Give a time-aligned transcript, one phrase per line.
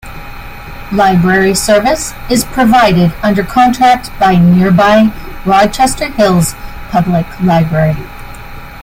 [0.91, 5.13] Library service is provided under contract by nearby
[5.45, 6.55] Rochester Hills
[6.89, 7.97] Public Library.